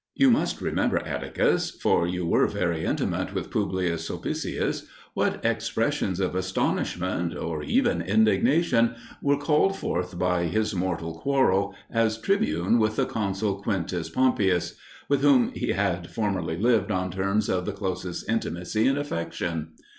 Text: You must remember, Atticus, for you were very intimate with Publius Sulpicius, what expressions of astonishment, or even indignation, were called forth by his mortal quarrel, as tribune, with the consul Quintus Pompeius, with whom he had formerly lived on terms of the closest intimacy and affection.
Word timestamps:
You 0.15 0.31
must 0.31 0.61
remember, 0.61 0.97
Atticus, 0.97 1.69
for 1.69 2.07
you 2.07 2.25
were 2.25 2.47
very 2.47 2.85
intimate 2.85 3.35
with 3.35 3.51
Publius 3.51 4.03
Sulpicius, 4.07 4.87
what 5.13 5.45
expressions 5.45 6.19
of 6.19 6.33
astonishment, 6.33 7.37
or 7.37 7.61
even 7.61 8.01
indignation, 8.01 8.95
were 9.21 9.37
called 9.37 9.75
forth 9.75 10.17
by 10.17 10.45
his 10.45 10.73
mortal 10.73 11.19
quarrel, 11.19 11.75
as 11.91 12.19
tribune, 12.19 12.79
with 12.79 12.95
the 12.95 13.05
consul 13.05 13.61
Quintus 13.61 14.09
Pompeius, 14.09 14.73
with 15.07 15.21
whom 15.21 15.51
he 15.53 15.67
had 15.73 16.09
formerly 16.09 16.57
lived 16.57 16.89
on 16.89 17.11
terms 17.11 17.47
of 17.47 17.65
the 17.67 17.71
closest 17.71 18.27
intimacy 18.27 18.87
and 18.87 18.97
affection. 18.97 19.73